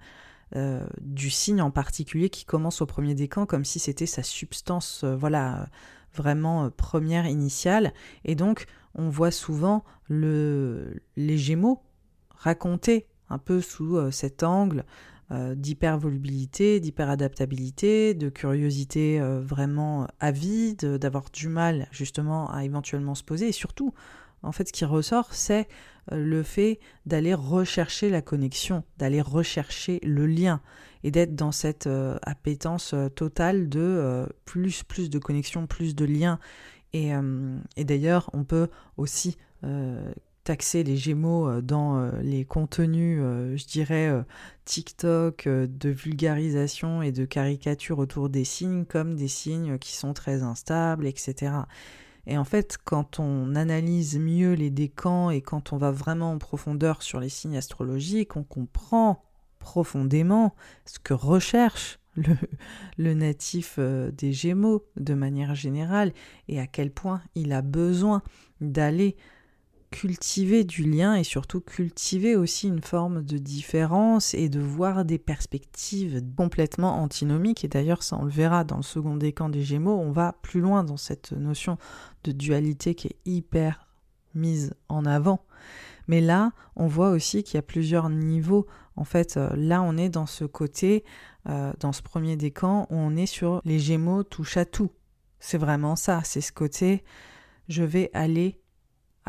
du 1.01 1.29
signe 1.29 1.61
en 1.61 1.71
particulier 1.71 2.29
qui 2.29 2.45
commence 2.45 2.81
au 2.81 2.85
premier 2.85 3.13
décan, 3.13 3.45
comme 3.45 3.65
si 3.65 3.79
c'était 3.79 4.05
sa 4.05 4.23
substance, 4.23 5.03
voilà 5.03 5.67
vraiment 6.13 6.65
euh, 6.65 6.69
première 6.69 7.25
initiale. 7.25 7.93
Et 8.25 8.35
donc, 8.35 8.65
on 8.95 9.09
voit 9.09 9.31
souvent 9.31 9.83
le, 10.07 11.01
les 11.15 11.37
Gémeaux 11.37 11.81
raconter 12.35 13.07
un 13.29 13.37
peu 13.37 13.61
sous 13.61 13.97
euh, 13.97 14.11
cet 14.11 14.43
angle 14.43 14.85
euh, 15.31 15.53
d'hypervolubilité, 15.55 16.79
d'hyperadaptabilité, 16.79 18.13
de 18.13 18.29
curiosité 18.29 19.19
vraiment 19.41 20.07
avide, 20.19 20.97
d'avoir 20.97 21.25
du 21.31 21.47
mal 21.47 21.87
justement 21.91 22.51
à 22.51 22.65
éventuellement 22.65 23.15
se 23.15 23.23
poser. 23.23 23.49
Et 23.49 23.53
surtout, 23.53 23.93
en 24.41 24.51
fait, 24.51 24.67
ce 24.69 24.73
qui 24.73 24.85
ressort, 24.85 25.33
c'est 25.33 25.67
le 26.11 26.43
fait 26.43 26.79
d'aller 27.05 27.33
rechercher 27.33 28.09
la 28.09 28.21
connexion, 28.21 28.83
d'aller 28.97 29.21
rechercher 29.21 29.99
le 30.03 30.25
lien 30.25 30.61
et 31.03 31.11
d'être 31.11 31.35
dans 31.35 31.51
cette 31.51 31.87
euh, 31.87 32.17
appétence 32.23 32.93
euh, 32.93 33.09
totale 33.09 33.69
de 33.69 33.79
euh, 33.79 34.25
plus, 34.45 34.83
plus 34.83 35.09
de 35.09 35.19
connexion, 35.19 35.67
plus 35.67 35.95
de 35.95 36.05
liens. 36.05 36.39
Et, 36.91 37.11
et 37.77 37.83
d'ailleurs, 37.83 38.31
on 38.33 38.43
peut 38.43 38.67
aussi 38.97 39.37
taxer 40.43 40.83
les 40.83 40.97
Gémeaux 40.97 41.61
dans 41.61 42.11
les 42.23 42.45
contenus, 42.45 43.21
je 43.21 43.65
dirais, 43.67 44.11
TikTok 44.65 45.47
de 45.47 45.89
vulgarisation 45.89 47.03
et 47.03 47.11
de 47.11 47.25
caricature 47.25 47.99
autour 47.99 48.29
des 48.29 48.43
signes 48.43 48.85
comme 48.85 49.15
des 49.15 49.27
signes 49.27 49.77
qui 49.77 49.95
sont 49.95 50.13
très 50.13 50.41
instables, 50.41 51.05
etc. 51.05 51.51
Et 52.29 52.37
en 52.37 52.43
fait, 52.43 52.77
quand 52.85 53.19
on 53.19 53.55
analyse 53.55 54.19
mieux 54.19 54.53
les 54.53 54.69
décans 54.69 55.31
et 55.31 55.41
quand 55.41 55.73
on 55.73 55.77
va 55.77 55.89
vraiment 55.89 56.31
en 56.31 56.37
profondeur 56.37 57.01
sur 57.01 57.19
les 57.19 57.27
signes 57.27 57.57
astrologiques, 57.57 58.35
on 58.37 58.43
comprend 58.43 59.25
profondément 59.57 60.53
ce 60.85 60.99
que 60.99 61.15
recherche 61.15 61.99
le, 62.97 63.15
natif 63.15 63.77
euh, 63.79 64.11
des 64.11 64.31
Gémeaux 64.31 64.85
de 64.95 65.15
manière 65.15 65.55
générale 65.55 66.13
et 66.47 66.59
à 66.59 66.67
quel 66.67 66.91
point 66.91 67.23
il 67.33 67.51
a 67.51 67.63
besoin 67.63 68.21
d'aller 68.61 69.17
cultiver 69.91 70.63
du 70.63 70.83
lien 70.83 71.15
et 71.15 71.23
surtout 71.23 71.61
cultiver 71.61 72.35
aussi 72.35 72.67
une 72.67 72.81
forme 72.81 73.23
de 73.23 73.37
différence 73.37 74.33
et 74.33 74.49
de 74.49 74.59
voir 74.59 75.05
des 75.05 75.17
perspectives 75.17 76.23
complètement 76.35 77.01
antinomiques. 77.01 77.63
Et 77.63 77.67
d'ailleurs, 77.67 78.03
ça 78.03 78.17
on 78.19 78.25
le 78.25 78.31
verra 78.31 78.63
dans 78.63 78.77
le 78.77 78.83
second 78.83 79.15
décan 79.15 79.49
des 79.49 79.63
Gémeaux, 79.63 79.97
on 79.97 80.11
va 80.11 80.33
plus 80.41 80.61
loin 80.61 80.83
dans 80.83 80.97
cette 80.97 81.31
notion 81.31 81.77
de 82.23 82.31
dualité 82.31 82.95
qui 82.95 83.07
est 83.07 83.17
hyper 83.25 83.87
mise 84.35 84.73
en 84.89 85.05
avant. 85.05 85.45
Mais 86.07 86.21
là, 86.21 86.51
on 86.75 86.87
voit 86.87 87.09
aussi 87.09 87.43
qu'il 87.43 87.55
y 87.55 87.59
a 87.59 87.63
plusieurs 87.63 88.09
niveaux. 88.09 88.65
En 88.95 89.03
fait, 89.03 89.37
euh, 89.37 89.49
là, 89.55 89.81
on 89.81 89.95
est 89.95 90.09
dans 90.09 90.25
ce 90.25 90.43
côté, 90.43 91.03
euh, 91.47 91.71
dans 91.79 91.93
ce 91.93 92.01
premier 92.01 92.35
décan, 92.35 92.87
où 92.89 92.95
on 92.95 93.15
est 93.15 93.27
sur 93.27 93.61
les 93.63 93.79
Gémeaux 93.79 94.23
touche 94.23 94.57
à 94.57 94.65
tout. 94.65 94.91
C'est 95.39 95.57
vraiment 95.57 95.95
ça, 95.95 96.21
c'est 96.23 96.41
ce 96.41 96.51
côté, 96.51 97.03
je 97.67 97.83
vais 97.83 98.09
aller 98.13 98.59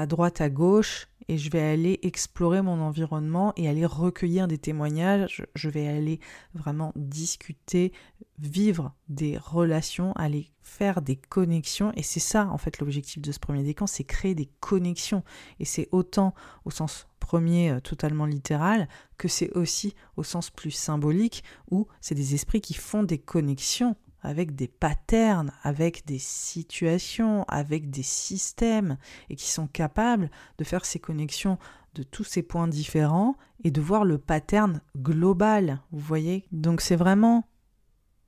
à 0.01 0.07
droite, 0.07 0.41
à 0.41 0.49
gauche, 0.49 1.09
et 1.29 1.37
je 1.37 1.51
vais 1.51 1.61
aller 1.61 2.01
explorer 2.03 2.63
mon 2.63 2.81
environnement 2.81 3.53
et 3.57 3.69
aller 3.69 3.85
recueillir 3.85 4.49
des 4.49 4.57
témoignages, 4.57 5.47
je 5.55 5.69
vais 5.69 5.87
aller 5.87 6.21
vraiment 6.55 6.93
discuter, 6.97 7.93
vivre 8.39 8.95
des 9.11 9.37
relations, 9.37 10.15
aller 10.15 10.49
faire 10.63 11.03
des 11.03 11.17
connexions. 11.17 11.93
Et 11.97 12.03
c'est 12.03 12.19
ça 12.19 12.49
en 12.49 12.57
fait 12.57 12.79
l'objectif 12.79 13.21
de 13.21 13.31
ce 13.31 13.39
premier 13.39 13.63
décan, 13.63 13.87
c'est 13.87 14.05
créer 14.05 14.35
des 14.35 14.49
connexions. 14.61 15.23
Et 15.59 15.67
c'est 15.67 15.89
autant 15.93 16.35
au 16.65 16.71
sens 16.71 17.07
premier 17.21 17.71
euh, 17.71 17.81
totalement 17.81 18.25
littéral 18.25 18.89
que 19.19 19.29
c'est 19.29 19.53
aussi 19.53 19.95
au 20.17 20.23
sens 20.23 20.49
plus 20.49 20.71
symbolique 20.71 21.45
où 21.71 21.87
c'est 22.01 22.15
des 22.15 22.35
esprits 22.35 22.63
qui 22.63 22.75
font 22.75 23.03
des 23.03 23.19
connexions 23.19 23.97
avec 24.23 24.55
des 24.55 24.69
patterns, 24.69 25.53
avec 25.63 26.07
des 26.07 26.19
situations, 26.19 27.45
avec 27.49 27.91
des 27.91 28.03
systèmes, 28.03 28.99
et 29.29 29.37
qui 29.37 29.51
sont 29.51 29.67
capables 29.67 30.31
de 30.59 30.65
faire 30.65 30.85
ces 30.85 30.99
connexions 30.99 31.59
de 31.95 32.03
tous 32.03 32.25
ces 32.25 32.43
points 32.43 32.69
différents 32.69 33.37
et 33.65 33.71
de 33.71 33.81
voir 33.81 34.05
le 34.05 34.19
pattern 34.19 34.81
global, 34.97 35.81
vous 35.91 36.01
voyez. 36.01 36.45
Donc 36.53 36.81
c'est 36.81 36.97
vraiment 36.97 37.49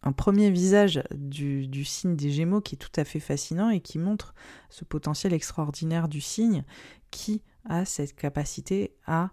un 0.02 0.12
premier 0.12 0.50
visage 0.50 1.02
du, 1.14 1.68
du, 1.68 1.84
signe 1.84 2.16
des 2.16 2.30
Gémeaux 2.30 2.60
qui 2.60 2.74
est 2.74 2.78
tout 2.78 2.90
à 2.96 3.04
fait 3.04 3.20
fascinant 3.20 3.70
et 3.70 3.80
qui 3.80 3.98
montre 3.98 4.34
ce 4.68 4.84
potentiel 4.84 5.32
extraordinaire 5.32 6.08
du 6.08 6.20
signe 6.20 6.64
qui 7.10 7.42
a 7.68 7.84
cette 7.84 8.16
capacité 8.16 8.96
à 9.06 9.30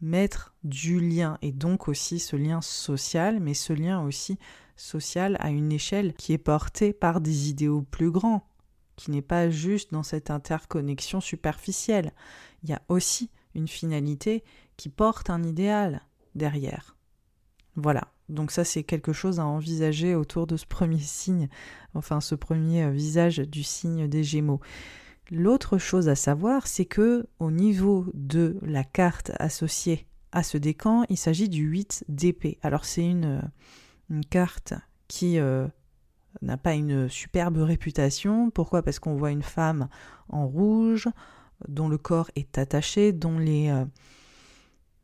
mettre 0.00 0.54
du 0.64 1.00
lien 1.00 1.38
et 1.42 1.52
donc 1.52 1.88
aussi 1.88 2.18
ce 2.18 2.36
lien 2.36 2.60
social, 2.60 3.40
mais 3.40 3.54
ce 3.54 3.72
lien 3.72 4.02
aussi 4.02 4.38
social 4.76 5.36
à 5.40 5.50
une 5.50 5.72
échelle 5.72 6.14
qui 6.14 6.32
est 6.32 6.38
portée 6.38 6.92
par 6.92 7.20
des 7.20 7.50
idéaux 7.50 7.82
plus 7.82 8.10
grands, 8.10 8.46
qui 8.96 9.10
n'est 9.10 9.22
pas 9.22 9.50
juste 9.50 9.92
dans 9.92 10.02
cette 10.02 10.30
interconnexion 10.30 11.20
superficielle. 11.20 12.12
Il 12.62 12.70
y 12.70 12.72
a 12.72 12.82
aussi 12.88 13.30
une 13.54 13.68
finalité 13.68 14.44
qui 14.76 14.88
porte 14.88 15.30
un 15.30 15.42
idéal 15.42 16.02
derrière. 16.34 16.96
Voilà, 17.74 18.08
donc 18.28 18.50
ça 18.50 18.64
c'est 18.64 18.82
quelque 18.82 19.12
chose 19.12 19.40
à 19.40 19.46
envisager 19.46 20.14
autour 20.14 20.46
de 20.46 20.56
ce 20.56 20.66
premier 20.66 20.98
signe, 20.98 21.48
enfin 21.94 22.20
ce 22.20 22.34
premier 22.34 22.84
euh, 22.84 22.90
visage 22.90 23.38
du 23.38 23.62
signe 23.62 24.08
des 24.08 24.24
Gémeaux. 24.24 24.60
L'autre 25.30 25.76
chose 25.76 26.08
à 26.08 26.14
savoir, 26.14 26.66
c'est 26.66 26.86
que 26.86 27.26
au 27.38 27.50
niveau 27.50 28.06
de 28.14 28.58
la 28.62 28.82
carte 28.82 29.32
associée 29.38 30.06
à 30.32 30.42
ce 30.42 30.56
décan, 30.56 31.04
il 31.10 31.18
s'agit 31.18 31.50
du 31.50 31.64
8 31.64 32.04
d'épée. 32.08 32.58
Alors 32.62 32.86
c'est 32.86 33.06
une, 33.06 33.42
euh, 34.10 34.20
carte 34.30 34.72
qui 35.06 35.38
euh, 35.38 35.68
n'a 36.40 36.56
pas 36.56 36.74
une 36.74 37.10
superbe 37.10 37.58
réputation. 37.58 38.50
Pourquoi? 38.50 38.82
Parce 38.82 38.98
qu'on 38.98 39.16
voit 39.16 39.30
une 39.30 39.42
femme 39.42 39.88
en 40.30 40.46
rouge, 40.46 41.08
dont 41.68 41.88
le 41.88 41.98
corps 41.98 42.30
est 42.34 42.56
attaché, 42.56 43.12
dont 43.12 43.38
les, 43.38 43.68
euh, 43.68 43.84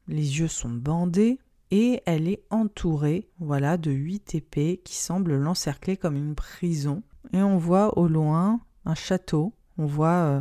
les 0.08 0.38
yeux 0.38 0.48
sont 0.48 0.70
bandés, 0.70 1.38
et 1.70 2.02
elle 2.06 2.28
est 2.28 2.44
entourée 2.48 3.28
voilà, 3.40 3.76
de 3.76 3.90
huit 3.90 4.34
épées 4.34 4.80
qui 4.84 4.96
semblent 4.96 5.36
l'encercler 5.36 5.98
comme 5.98 6.16
une 6.16 6.34
prison. 6.34 7.02
Et 7.34 7.42
on 7.42 7.58
voit 7.58 7.98
au 7.98 8.08
loin 8.08 8.60
un 8.86 8.94
château 8.94 9.52
on 9.78 9.86
voit 9.86 10.08
euh, 10.08 10.40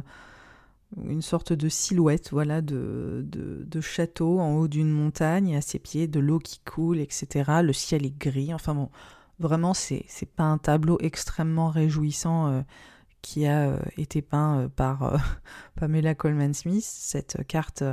une 1.05 1.21
sorte 1.21 1.53
de 1.53 1.69
silhouette 1.69 2.31
voilà, 2.31 2.61
de, 2.61 3.25
de, 3.25 3.81
château 3.81 4.39
en 4.39 4.53
haut 4.55 4.67
d'une 4.67 4.91
montagne, 4.91 5.55
à 5.55 5.61
ses 5.61 5.79
pieds, 5.79 6.07
de 6.07 6.19
l'eau 6.19 6.39
qui 6.39 6.59
coule, 6.59 6.99
etc. 6.99 7.61
Le 7.63 7.73
ciel 7.73 8.05
est 8.05 8.17
gris. 8.17 8.53
Enfin 8.53 8.75
bon, 8.75 8.89
vraiment, 9.39 9.73
c'est, 9.73 10.05
c'est 10.07 10.29
pas 10.29 10.43
un 10.43 10.57
tableau 10.57 10.97
extrêmement 11.01 11.69
réjouissant 11.69 12.47
euh, 12.47 12.61
qui 13.21 13.47
a 13.47 13.69
euh, 13.69 13.79
été 13.97 14.21
peint 14.21 14.69
par 14.75 15.19
Pamela 15.75 16.13
Coleman 16.13 16.53
Smith. 16.53 16.85
Cette 16.85 17.45
carte, 17.47 17.83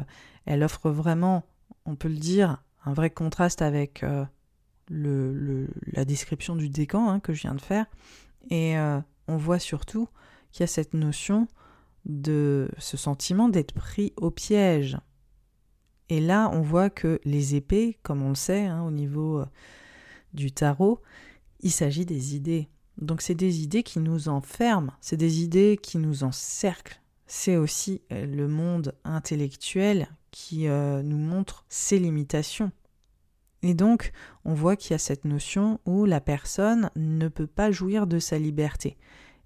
elle 0.44 0.62
offre 0.62 0.90
vraiment, 0.90 1.44
on 1.86 1.96
peut 1.96 2.08
le 2.08 2.16
dire, 2.16 2.62
un 2.84 2.92
vrai 2.92 3.10
contraste 3.10 3.62
avec 3.62 4.04
le, 4.90 5.68
la 5.92 6.04
description 6.04 6.56
du 6.56 6.68
décan 6.68 7.08
hein, 7.08 7.20
que 7.20 7.32
je 7.32 7.42
viens 7.42 7.54
de 7.54 7.60
faire. 7.60 7.86
Et 8.50 8.74
on 9.28 9.36
voit 9.36 9.58
surtout 9.58 10.08
qu'il 10.52 10.62
y 10.62 10.64
a 10.64 10.68
cette 10.68 10.94
notion 10.94 11.48
de 12.04 12.70
ce 12.78 12.96
sentiment 12.96 13.48
d'être 13.48 13.72
pris 13.72 14.12
au 14.16 14.30
piège. 14.30 14.98
Et 16.08 16.20
là, 16.20 16.50
on 16.52 16.60
voit 16.60 16.90
que 16.90 17.20
les 17.24 17.54
épées, 17.54 17.98
comme 18.02 18.22
on 18.22 18.30
le 18.30 18.34
sait 18.34 18.66
hein, 18.66 18.82
au 18.82 18.90
niveau 18.90 19.40
euh, 19.40 19.46
du 20.34 20.50
tarot, 20.50 21.00
il 21.60 21.70
s'agit 21.70 22.06
des 22.06 22.34
idées. 22.34 22.68
Donc 22.98 23.22
c'est 23.22 23.34
des 23.34 23.62
idées 23.62 23.82
qui 23.82 24.00
nous 24.00 24.28
enferment, 24.28 24.92
c'est 25.00 25.16
des 25.16 25.42
idées 25.42 25.78
qui 25.80 25.98
nous 25.98 26.24
encerclent. 26.24 27.00
C'est 27.26 27.56
aussi 27.56 28.02
euh, 28.12 28.26
le 28.26 28.48
monde 28.48 28.94
intellectuel 29.04 30.08
qui 30.32 30.68
euh, 30.68 31.02
nous 31.02 31.18
montre 31.18 31.64
ses 31.68 31.98
limitations. 31.98 32.72
Et 33.62 33.74
donc, 33.74 34.12
on 34.44 34.54
voit 34.54 34.74
qu'il 34.74 34.92
y 34.92 34.94
a 34.94 34.98
cette 34.98 35.24
notion 35.24 35.80
où 35.84 36.06
la 36.06 36.20
personne 36.20 36.90
ne 36.96 37.28
peut 37.28 37.46
pas 37.46 37.70
jouir 37.70 38.06
de 38.06 38.18
sa 38.18 38.38
liberté. 38.38 38.96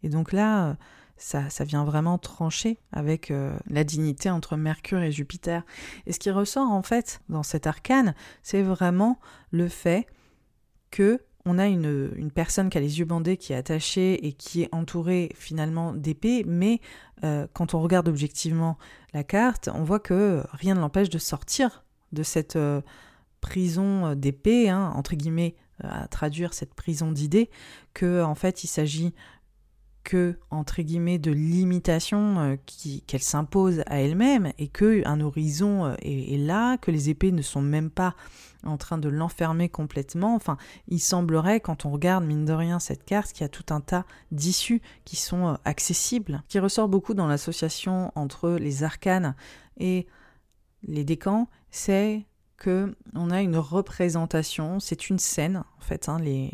Et 0.04 0.10
donc 0.10 0.32
là, 0.32 0.76
ça, 1.16 1.48
ça 1.50 1.64
vient 1.64 1.84
vraiment 1.84 2.18
trancher 2.18 2.78
avec 2.92 3.30
euh, 3.30 3.56
la 3.68 3.82
dignité 3.82 4.30
entre 4.30 4.56
Mercure 4.56 5.00
et 5.00 5.10
Jupiter. 5.10 5.62
Et 6.06 6.12
ce 6.12 6.18
qui 6.18 6.30
ressort 6.30 6.70
en 6.70 6.82
fait 6.82 7.20
dans 7.28 7.42
cet 7.42 7.66
arcane, 7.66 8.14
c'est 8.42 8.62
vraiment 8.62 9.18
le 9.50 9.68
fait 9.68 10.06
que 10.90 11.20
on 11.46 11.58
a 11.58 11.66
une, 11.66 12.30
personne 12.34 12.70
qui 12.70 12.78
a 12.78 12.80
les 12.80 13.00
yeux 13.00 13.04
bandés, 13.04 13.36
qui 13.36 13.52
est 13.52 13.56
attachée 13.56 14.26
et 14.26 14.32
qui 14.32 14.62
est 14.62 14.74
entourée 14.74 15.30
finalement 15.34 15.92
d'épées, 15.92 16.42
mais 16.46 16.80
euh, 17.22 17.46
quand 17.52 17.74
on 17.74 17.82
regarde 17.82 18.08
objectivement 18.08 18.78
la 19.12 19.24
carte, 19.24 19.68
on 19.74 19.84
voit 19.84 20.00
que 20.00 20.42
rien 20.52 20.74
ne 20.74 20.80
l'empêche 20.80 21.10
de 21.10 21.18
sortir 21.18 21.84
de 22.12 22.22
cette 22.22 22.56
euh, 22.56 22.80
prison 23.42 24.14
d'épées, 24.14 24.70
hein, 24.70 24.90
entre 24.96 25.16
guillemets, 25.16 25.54
à 25.82 26.08
traduire 26.08 26.54
cette 26.54 26.72
prison 26.72 27.12
d'idées, 27.12 27.50
que 27.92 28.22
en 28.22 28.34
fait 28.34 28.64
il 28.64 28.68
s'agit 28.68 29.12
que 30.04 30.38
entre 30.50 30.82
guillemets 30.82 31.18
de 31.18 31.32
limitation 31.32 32.38
euh, 32.38 32.56
qu'elle 33.06 33.22
s'impose 33.22 33.82
à 33.86 34.00
elle-même 34.00 34.52
et 34.58 34.68
que 34.68 35.02
un 35.06 35.20
horizon 35.20 35.86
euh, 35.86 35.94
est, 36.02 36.38
là, 36.38 36.76
que 36.76 36.90
les 36.90 37.10
épées 37.10 37.32
ne 37.32 37.42
sont 37.42 37.62
même 37.62 37.90
pas 37.90 38.14
en 38.62 38.76
train 38.76 38.98
de 38.98 39.08
l'enfermer 39.08 39.68
complètement. 39.68 40.34
Enfin, 40.34 40.56
il 40.88 41.00
semblerait 41.00 41.60
quand 41.60 41.84
on 41.86 41.90
regarde 41.90 42.24
mine 42.24 42.44
de 42.44 42.52
rien 42.52 42.78
cette 42.78 43.04
carte 43.04 43.32
qu'il 43.32 43.42
y 43.42 43.44
a 43.44 43.48
tout 43.48 43.74
un 43.74 43.80
tas 43.80 44.04
d'issues 44.30 44.82
qui 45.04 45.16
sont 45.16 45.48
euh, 45.48 45.54
accessibles. 45.64 46.42
Ce 46.44 46.52
qui 46.52 46.58
ressort 46.60 46.88
beaucoup 46.88 47.14
dans 47.14 47.26
l'association 47.26 48.12
entre 48.14 48.50
les 48.50 48.84
arcanes 48.84 49.34
et 49.78 50.06
les 50.86 51.04
décans, 51.04 51.48
c'est 51.70 52.26
que 52.58 52.94
on 53.14 53.30
a 53.30 53.40
une 53.40 53.56
représentation, 53.56 54.80
c'est 54.80 55.08
une 55.08 55.18
scène 55.18 55.64
en 55.78 55.80
fait. 55.80 56.08
Hein, 56.08 56.18
les, 56.20 56.52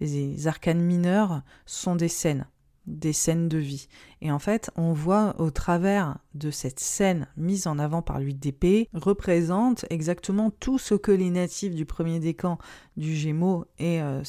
les 0.00 0.46
arcanes 0.46 0.80
mineurs 0.82 1.42
sont 1.66 1.96
des 1.96 2.08
scènes 2.08 2.46
des 2.90 3.12
scènes 3.12 3.48
de 3.48 3.58
vie. 3.58 3.88
Et 4.20 4.30
en 4.30 4.38
fait, 4.38 4.70
on 4.76 4.92
voit 4.92 5.34
au 5.40 5.50
travers 5.50 6.18
de 6.34 6.50
cette 6.50 6.80
scène 6.80 7.28
mise 7.36 7.66
en 7.66 7.78
avant 7.78 8.02
par 8.02 8.20
l'huile 8.20 8.38
d'épée, 8.38 8.88
représente 8.92 9.84
exactement 9.90 10.50
tout 10.50 10.78
ce 10.78 10.94
que 10.94 11.12
les 11.12 11.30
natifs 11.30 11.74
du 11.74 11.86
premier 11.86 12.20
décan 12.20 12.58
du 12.96 13.14
Gémeaux 13.14 13.66
et 13.78 14.02
euh, 14.02 14.22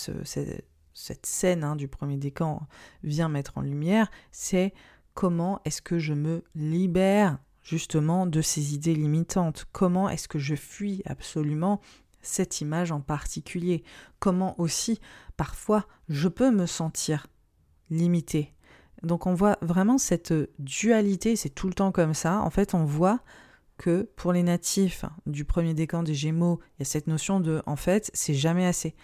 cette 0.93 1.26
scène 1.26 1.63
hein, 1.63 1.76
du 1.76 1.88
premier 1.88 2.17
décan 2.17 2.62
vient 3.04 3.30
mettre 3.30 3.58
en 3.58 3.62
lumière, 3.62 4.10
c'est 4.32 4.74
comment 5.13 5.60
est-ce 5.65 5.82
que 5.82 6.00
je 6.00 6.13
me 6.13 6.43
libère 6.56 7.39
justement 7.63 8.26
de 8.26 8.41
ces 8.41 8.74
idées 8.74 8.95
limitantes, 8.95 9.65
comment 9.71 10.10
est-ce 10.10 10.28
que 10.28 10.39
je 10.39 10.56
fuis 10.56 11.02
absolument 11.06 11.82
cette 12.21 12.62
image 12.62 12.91
en 12.91 13.02
particulier, 13.02 13.84
comment 14.19 14.60
aussi 14.60 15.00
parfois 15.38 15.88
je 16.08 16.28
peux 16.28 16.52
me 16.52 16.65
sentir 16.65 17.28
limité. 17.91 18.54
Donc 19.04 19.27
on 19.27 19.36
voit 19.36 19.58
vraiment 19.62 19.97
cette 19.99 20.34
dualité, 20.58 21.36
c'est 21.36 21.49
tout 21.49 21.67
le 21.67 21.73
temps 21.73 21.91
comme 21.91 22.13
ça. 22.13 22.41
En 22.41 22.49
fait, 22.49 22.73
on 22.73 22.86
voit 22.86 23.19
que 23.77 24.10
pour 24.15 24.32
les 24.32 24.43
natifs 24.43 25.06
du 25.25 25.43
premier 25.45 25.73
décan 25.73 26.04
des 26.04 26.13
Gémeaux, 26.13 26.60
il 26.77 26.80
y 26.80 26.84
a 26.84 26.86
cette 26.86 27.08
notion 27.08 27.39
de 27.39 27.62
en 27.65 27.75
fait, 27.75 28.10
c'est 28.13 28.34
jamais 28.34 28.65
assez. 28.65 28.95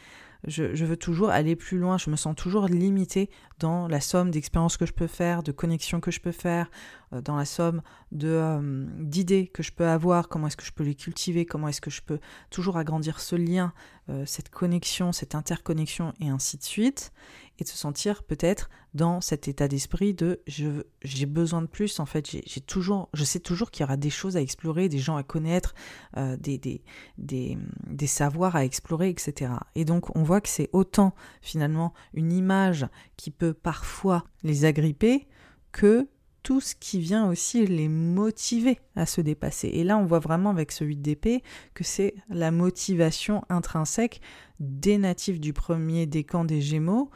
Je, 0.45 0.85
veux 0.85 0.97
toujours 0.97 1.29
aller 1.29 1.55
plus 1.55 1.79
loin, 1.79 1.97
je 1.97 2.09
me 2.09 2.15
sens 2.15 2.35
toujours 2.35 2.67
limité 2.67 3.29
dans 3.59 3.87
la 3.87 3.99
somme 3.99 4.29
d'expériences 4.29 4.77
que 4.77 4.85
je 4.85 4.93
peux 4.93 5.07
faire, 5.07 5.41
de 5.41 5.51
connexions 5.51 5.99
que 5.99 6.11
je 6.11 6.21
peux 6.21 6.31
faire, 6.31 6.69
euh, 7.11 7.21
dans 7.21 7.35
la 7.35 7.45
somme 7.45 7.81
de 8.11 8.29
euh, 8.29 8.85
d'idées 8.99 9.47
que 9.47 9.63
je 9.63 9.71
peux 9.71 9.87
avoir, 9.87 10.29
comment 10.29 10.47
est-ce 10.47 10.55
que 10.55 10.65
je 10.65 10.71
peux 10.71 10.83
les 10.83 10.95
cultiver, 10.95 11.45
comment 11.45 11.67
est-ce 11.67 11.81
que 11.81 11.89
je 11.89 12.01
peux 12.01 12.19
toujours 12.51 12.77
agrandir 12.77 13.19
ce 13.19 13.35
lien, 13.35 13.73
euh, 14.09 14.25
cette 14.25 14.49
connexion, 14.49 15.11
cette 15.11 15.33
interconnexion 15.33 16.13
et 16.21 16.29
ainsi 16.29 16.57
de 16.57 16.63
suite 16.63 17.11
et 17.59 17.63
de 17.63 17.69
se 17.69 17.77
sentir 17.77 18.23
peut-être 18.23 18.69
dans 18.93 19.21
cet 19.21 19.47
état 19.47 19.67
d'esprit 19.67 20.13
de 20.13 20.41
je 20.47 20.83
j'ai 21.03 21.25
besoin 21.25 21.61
de 21.61 21.67
plus 21.67 21.99
en 21.99 22.05
fait 22.05 22.29
j'ai 22.29 22.61
toujours 22.61 23.09
je 23.13 23.23
sais 23.23 23.39
toujours 23.39 23.71
qu'il 23.71 23.81
y 23.81 23.83
aura 23.83 23.97
des 23.97 24.09
choses 24.09 24.37
à 24.37 24.41
explorer 24.41 24.89
des 24.89 24.99
gens 24.99 25.15
à 25.15 25.23
connaître 25.23 25.75
euh, 26.17 26.37
des, 26.37 26.57
des, 26.57 26.81
des, 27.17 28.07
savoirs 28.07 28.55
à 28.55 28.63
explorer 28.63 29.09
etc 29.09 29.51
et 29.75 29.85
donc 29.85 30.15
on 30.15 30.23
voit 30.23 30.41
que 30.41 30.49
c'est 30.49 30.69
autant 30.73 31.13
finalement 31.41 31.93
une 32.13 32.31
image 32.31 32.87
qui 33.17 33.31
peut 33.31 33.53
parfois 33.53 34.23
les 34.43 34.65
agripper 34.65 35.27
que 35.71 36.07
tout 36.47 36.61
ce 36.61 36.75
qui 36.75 37.01
vient 37.01 37.29
aussi 37.29 37.67
les 37.67 37.89
motiver 37.89 38.79
à 38.95 39.05
se 39.05 39.19
dépasser. 39.19 39.67
Et 39.67 39.83
là, 39.83 39.97
on 39.97 40.05
voit 40.05 40.19
vraiment 40.19 40.49
avec 40.49 40.71
ce 40.71 40.85
8 40.85 41.01
d'épée 41.01 41.43
que 41.73 41.83
c'est 41.83 42.15
la 42.29 42.51
motivation 42.51 43.43
intrinsèque 43.49 44.21
des 44.61 44.97
natifs 44.97 45.41
du 45.41 45.51
premier 45.51 46.05
décan 46.05 46.45
des 46.45 46.61
Gémeaux 46.61 47.11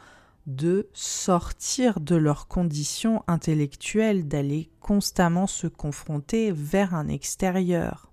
de 0.46 0.88
sortir 0.92 2.00
de 2.00 2.16
leurs 2.16 2.48
conditions 2.48 3.22
intellectuelles, 3.28 4.26
d'aller 4.26 4.70
constamment 4.80 5.46
se 5.46 5.66
confronter 5.66 6.50
vers 6.52 6.94
un 6.94 7.08
extérieur. 7.08 8.12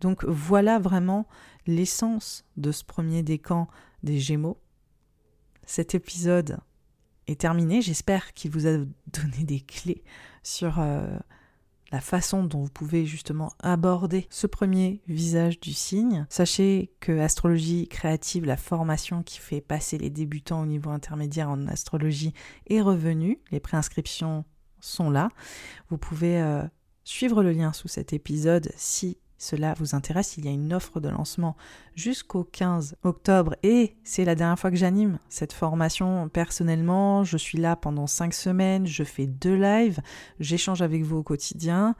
Donc 0.00 0.24
voilà 0.24 0.78
vraiment 0.78 1.26
l'essence 1.66 2.44
de 2.56 2.72
ce 2.72 2.84
premier 2.84 3.22
décan 3.22 3.68
des 4.02 4.18
Gémeaux. 4.18 4.58
Cet 5.66 5.94
épisode 5.94 6.58
est 7.26 7.40
terminé. 7.40 7.82
J'espère 7.82 8.32
qu'il 8.34 8.52
vous 8.52 8.66
a 8.66 8.78
donné 9.12 9.44
des 9.44 9.60
clés 9.60 10.04
sur 10.42 10.78
euh, 10.78 11.18
la 11.92 12.00
façon 12.00 12.44
dont 12.44 12.62
vous 12.62 12.70
pouvez 12.70 13.06
justement 13.06 13.52
aborder 13.60 14.26
ce 14.30 14.46
premier 14.46 15.02
visage 15.06 15.60
du 15.60 15.72
signe. 15.72 16.26
Sachez 16.28 16.92
que 17.00 17.18
Astrologie 17.18 17.88
créative, 17.88 18.44
la 18.44 18.56
formation 18.56 19.22
qui 19.22 19.38
fait 19.38 19.60
passer 19.60 19.98
les 19.98 20.10
débutants 20.10 20.62
au 20.62 20.66
niveau 20.66 20.90
intermédiaire 20.90 21.48
en 21.48 21.66
astrologie, 21.68 22.34
est 22.68 22.80
revenue. 22.80 23.38
Les 23.50 23.60
préinscriptions 23.60 24.44
sont 24.80 25.10
là. 25.10 25.28
Vous 25.88 25.98
pouvez 25.98 26.40
euh, 26.40 26.62
suivre 27.04 27.42
le 27.42 27.52
lien 27.52 27.72
sous 27.72 27.88
cet 27.88 28.12
épisode 28.12 28.70
si 28.76 29.18
cela 29.38 29.74
vous 29.74 29.94
intéresse, 29.94 30.36
il 30.36 30.44
y 30.44 30.48
a 30.48 30.52
une 30.52 30.72
offre 30.72 31.00
de 31.00 31.08
lancement 31.08 31.56
jusqu'au 31.94 32.44
15 32.44 32.96
octobre 33.02 33.56
et 33.62 33.96
c'est 34.04 34.24
la 34.24 34.34
dernière 34.34 34.58
fois 34.58 34.70
que 34.70 34.76
j'anime 34.76 35.18
cette 35.28 35.52
formation 35.52 36.28
personnellement. 36.28 37.24
Je 37.24 37.36
suis 37.36 37.58
là 37.58 37.76
pendant 37.76 38.06
5 38.06 38.32
semaines, 38.32 38.86
je 38.86 39.04
fais 39.04 39.26
deux 39.26 39.56
lives, 39.56 40.00
j'échange 40.40 40.82
avec 40.82 41.02
vous 41.02 41.18
au 41.18 41.22
quotidien 41.22 41.94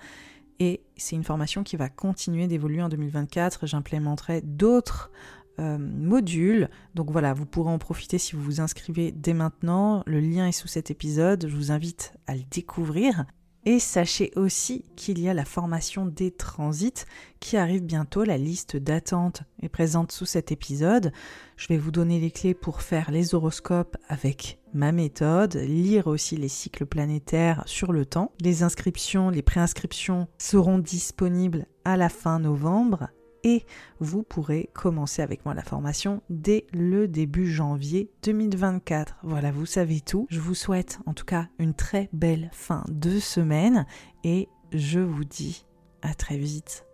et 0.59 0.83
c'est 0.97 1.17
une 1.17 1.25
formation 1.25 1.63
qui 1.63 1.77
va 1.77 1.89
continuer 1.89 2.47
d'évoluer 2.47 2.83
en 2.83 2.89
2024. 2.89 3.67
J'implémenterai 3.67 4.41
d'autres 4.43 5.11
euh, 5.59 5.79
modules. 5.79 6.71
Donc 6.95 7.11
voilà, 7.11 7.35
vous 7.35 7.47
pourrez 7.47 7.71
en 7.71 7.79
profiter 7.79 8.19
si 8.19 8.37
vous 8.37 8.43
vous 8.43 8.61
inscrivez 8.61 9.13
dès 9.13 9.35
maintenant. 9.35 10.03
Le 10.07 10.21
lien 10.21 10.47
est 10.47 10.53
sous 10.53 10.69
cet 10.69 10.91
épisode. 10.91 11.47
Je 11.49 11.57
vous 11.57 11.71
invite 11.71 12.15
à 12.27 12.35
le 12.35 12.43
découvrir. 12.51 13.25
Et 13.69 13.81
sachez 13.81 14.31
aussi 14.37 14.85
qu'il 14.95 15.19
y 15.19 15.29
a 15.29 15.35
la 15.35 15.45
formation 15.45 16.07
des 16.07 16.31
transits 16.31 17.05
qui 17.41 17.57
arrive 17.57 17.83
bientôt. 17.83 18.23
La 18.23 18.39
liste 18.39 18.77
d'attente 18.77 19.43
est 19.61 19.69
présente 19.69 20.13
sous 20.13 20.25
cet 20.25 20.53
épisode. 20.53 21.11
Je 21.57 21.67
vais 21.67 21.77
vous 21.77 21.91
donner 21.91 22.21
les 22.21 22.31
clés 22.31 22.55
pour 22.55 22.81
faire 22.81 23.11
les 23.11 23.35
horoscopes 23.35 23.97
avec 24.09 24.61
ma 24.73 24.93
méthode, 24.93 25.57
lire 25.57 26.07
aussi 26.07 26.37
les 26.37 26.47
cycles 26.47 26.87
planétaires 26.87 27.65
sur 27.67 27.93
le 27.93 28.07
temps. 28.07 28.31
Les 28.41 28.63
inscriptions, 28.63 29.31
les 29.31 29.43
préinscriptions 29.43 30.29
seront 30.39 30.79
disponibles 30.79 31.67
à 31.85 31.97
la 31.97 32.09
fin 32.09 32.39
novembre 32.39 33.09
et 33.47 33.65
vous 34.01 34.25
pourrez 34.25 34.69
commencer 34.75 35.23
avec 35.23 35.45
moi 35.45 35.55
la 35.55 35.63
formation 35.63 36.21
dès 36.29 36.67
le 36.73 37.07
début 37.07 37.51
janvier 37.51 38.11
2024. 38.25 39.19
Voilà, 39.23 39.53
vous 39.53 39.67
savez 39.67 40.01
tout. 40.01 40.27
Je 40.31 40.41
vous 40.41 40.57
souhaite 40.57 40.99
en 41.07 41.15
tout 41.15 41.25
cas 41.25 41.49
une 41.61 41.73
très 41.73 42.11
belle 42.13 42.51
fin 42.53 42.85
de 42.89 43.21
semaine 43.21 43.87
et 44.25 44.49
je 44.73 44.99
vous 44.99 45.25
dis 45.25 45.65
à 46.03 46.13
très 46.15 46.37
vite. 46.37 46.85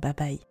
Bye 0.00 0.14
bye. 0.16 0.49